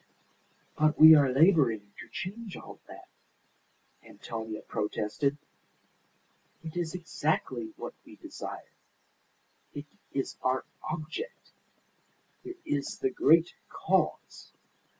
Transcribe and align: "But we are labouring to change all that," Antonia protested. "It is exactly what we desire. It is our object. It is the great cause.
"But 0.75 0.97
we 0.99 1.13
are 1.13 1.31
labouring 1.31 1.93
to 1.99 2.09
change 2.09 2.57
all 2.57 2.79
that," 2.87 3.07
Antonia 4.03 4.63
protested. 4.63 5.37
"It 6.63 6.75
is 6.75 6.95
exactly 6.95 7.71
what 7.75 7.93
we 8.03 8.15
desire. 8.15 8.73
It 9.75 9.85
is 10.11 10.37
our 10.41 10.65
object. 10.89 11.51
It 12.43 12.57
is 12.65 12.97
the 12.97 13.11
great 13.11 13.53
cause. 13.69 14.53